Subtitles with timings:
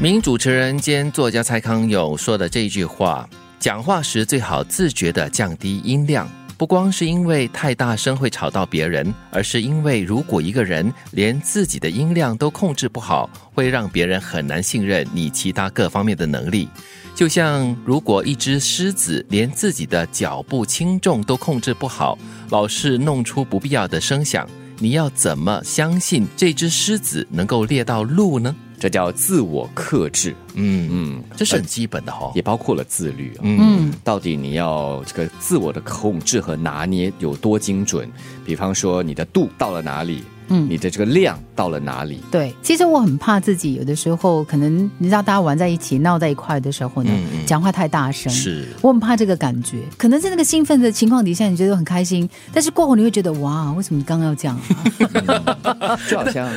[0.00, 6.26] 名主持人兼作家蔡康永说的这一句话：讲话时最好自觉地降低音量，
[6.56, 16.66] 不光是因为太大声会吵到别人，而是因为如果一个人连自己的音量都控制不好，会让别人很难信任你其他各方面的能力。
[17.14, 22.16] 就像如果一只狮子连自己的脚步轻重都控制不好，
[22.48, 24.48] 老是弄出不必要的声响，
[24.78, 28.56] 你要怎么相信这只狮子能够猎到鹿呢？
[28.80, 33.40] 这叫自我克制，嗯嗯，这是很基本的哈、也包括了自律啊。
[33.42, 38.08] 嗯，到底你要这个自我的控制和拿捏有多精准？
[38.44, 42.20] 比方说你的度到了哪里，嗯，你的这个量到了哪里？
[42.30, 49.78] 对，其实我很怕自己有的时候可能你知道大家玩在一起闹在一块的时候呢，嗯嗯讲话太大声，是我很怕这个感觉。
[49.96, 55.96] 可能在那个兴奋的情况底下，你觉得很开心，但是过后你会觉得哇，为什么你刚刚要这样、啊？
[56.10, 56.50] 就好像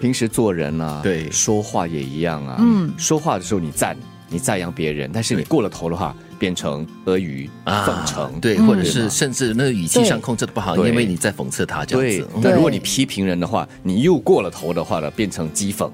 [0.00, 2.56] 平时做人啊，对说话也一样啊。
[2.58, 3.96] 嗯，说话的时候你赞
[4.28, 7.48] 你赞扬别人，但是你过了头的话，变成阿谀
[7.86, 15.90] 奉承，对，或者是甚至那个语气上控制的不好，因为你在讽刺他这样子。，嗯那如果你批评人的话，你又过了头的话呢，变成讥讽，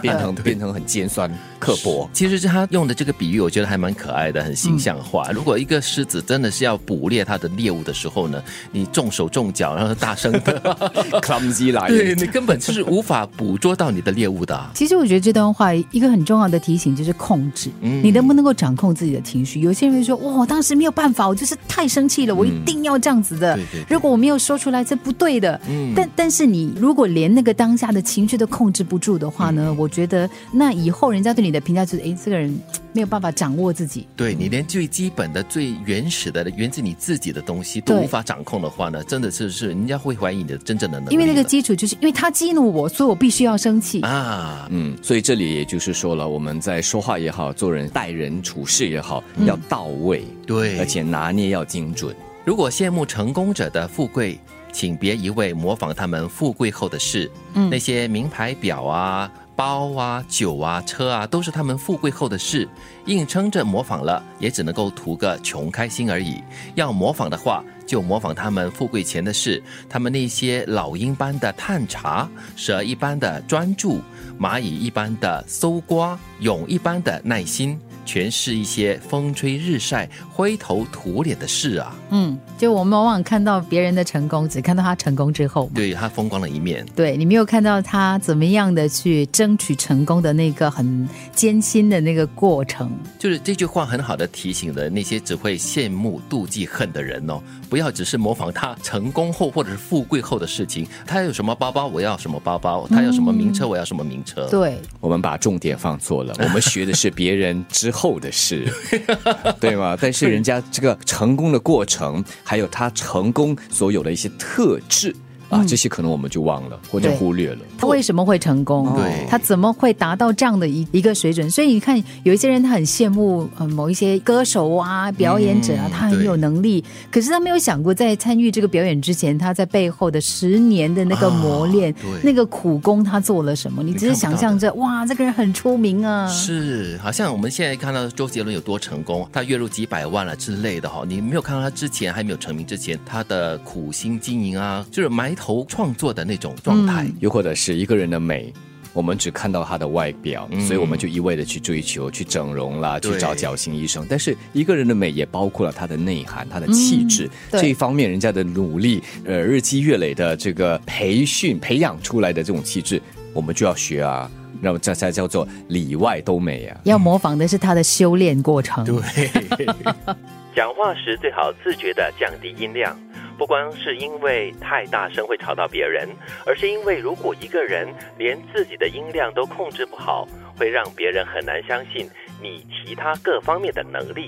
[0.00, 2.08] 变成 变成很尖酸刻薄。
[2.12, 5.30] 其实他用的这个比喻，我觉得还蛮可爱的，很形象化。
[5.32, 10.60] 如果一个狮子真的是要捕猎它的猎物的时候呢，你重手重脚，然后大声的，
[11.22, 14.70] clumsy 来，对你根本就是无法捕捉到你的猎物的啊。
[14.74, 19.60] 其实我觉得这段话一个很重要的提醒就是控制，嗯你能不能够掌控自己的情绪？
[19.60, 23.54] 有些人会说，哇，我当时没有办法，我就是太生气了，我一定要这样子的。
[23.54, 23.94] 对对对。
[23.94, 25.60] 如果我没有说出来，这不对的。
[25.68, 25.92] 嗯。
[25.94, 29.76] 但但是你如果连那个当下的情绪都控制不住的话呢，嗯。
[29.76, 32.54] 我觉得那以后人家对你的评价就是，哎，这个人
[32.96, 34.08] 没有办法掌握自己。
[34.16, 41.12] 对你连最基本的、最原始的、源自你自己的东西都无法掌控的话呢，真的是是人家会怀疑你的真正的能力。
[41.12, 44.00] 因为那个基础就是因为他激怒我，所以我必须要生气。
[44.00, 52.16] 啊，嗯，所以这里也就是说了，我们在说话也好，做人待人处事也好，嗯要到位，对，而且拿捏要精准。
[52.46, 54.38] 如果羡慕成功者的富贵，
[54.72, 57.30] 请别一味模仿他们富贵后的事。
[57.54, 62.68] 嗯那些名牌表啊、包啊、酒啊、车啊，都是他们富贵后的事。
[63.06, 66.42] 硬撑着模仿了，也只能够图个穷开心而已。
[66.74, 74.00] 要模仿的话，就模仿他们富贵前的事，他们那些老鹰般的探查，蛇一般的专注，
[74.38, 77.78] 蚂蚁一般的搜刮，蛹一般的耐心。
[78.06, 81.94] 全是一些风吹日晒、灰头土脸的事啊！
[82.10, 85.68] 嗯，就我们往往看到别人的成功，只看到他成功之后。
[85.74, 86.86] 对他风光的一面。
[86.94, 92.90] 对你没有看到他怎么样的去争取成功的那个很艰辛的那个过程。
[93.18, 100.86] 就是这句话很好的提醒了那些只会羡慕、妒忌、恨的人哦，不要只是模仿他成功后或者是富贵后的事情。
[101.04, 104.46] 他有什么包包，我要什么包包；他有什么名车，我要什么名车。
[104.48, 108.70] 对，我们把重点放错了，我们学的是别人之后的事，
[109.58, 109.96] 对吗？
[110.00, 115.16] 但是人家这个成功的过程，还有他成功所有的一些特质
[115.48, 117.58] 啊，这些可能我们就忘了或者忽略了。
[117.78, 118.94] 他为什么会成功？
[118.96, 121.50] 对他怎么会达到这样的一一个水准？
[121.50, 133.82] 所以你看，有一些人他很羡慕呃某一些歌手啊、表演者啊，嗯他很有能力，可是他没有想过，在参与这个表演之前，他在背后的十年的那个磨练、那个苦功，他做了什么？
[133.82, 147.06] 你只是想象着，哇，这个人很出名啊，是，好像我们现在看到周杰伦有多成功，他月入几百万了之类的哈，你没有看到他之前还没有成名之前，他的苦心经营啊，就是埋头创作的那种状态。
[147.20, 148.52] 又或者是一个人的美。
[148.92, 154.06] 我们只看到他的外表，所以我们就一味的去追求、去整容啦，去找矫形医生。
[154.08, 162.98] 但是一个人的美也包括了他的内涵、他的气质、对这一方面，人家的努力，呃，日积月累的这个培训、培养出来的这种气质，
[163.34, 164.30] 我们就要学啊。
[164.62, 166.80] 那么这才叫做里外都美啊。
[166.84, 168.82] 要模仿的是他的修炼过程。
[168.82, 169.28] 对，
[170.56, 172.98] 讲话时最好自觉的降低音量，
[173.38, 176.08] 不光是因为太大声会吵到别人，
[176.46, 177.86] 而是因为如果一个人
[178.16, 180.26] 连自己的音量都控制不好，
[180.56, 182.08] 会让别人很难相信
[182.40, 184.26] 你其他各方面的能力。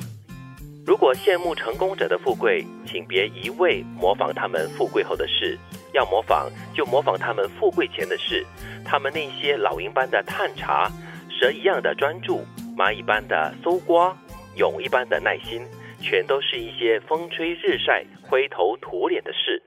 [0.86, 5.58] 如果羡慕成功者的富贵，请别一味模仿他们富贵后的事，
[5.92, 8.44] 要模仿就模仿他们富贵前的事，
[8.84, 10.90] 他们那些老鹰般的探查，
[11.28, 12.42] 蛇一样的专注，
[12.76, 14.16] 蚂蚁般的搜刮，
[14.56, 15.62] 蛹一般的耐心。
[16.00, 19.62] 全都是一些风吹日晒、灰头土脸的事。